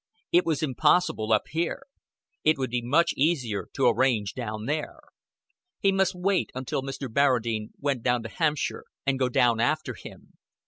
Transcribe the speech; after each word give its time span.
It 0.31 0.47
was 0.47 0.63
impossible 0.63 1.31
up 1.31 1.43
here. 1.51 1.83
It 2.43 2.57
would 2.57 2.71
be 2.71 2.81
much 2.81 3.13
easier 3.15 3.67
to 3.75 3.85
arrange 3.85 4.33
down 4.33 4.65
there. 4.65 4.99
He 5.79 5.91
must 5.91 6.15
wait 6.15 6.49
until 6.55 6.81
Mr. 6.81 7.07
Barradine 7.07 7.67
went 7.79 8.01
down 8.01 8.23
to 8.23 8.29
Hampshire, 8.29 8.85
and 9.05 9.19
go 9.19 9.29
down 9.29 9.59
after 9.59 9.93
him. 9.93 10.33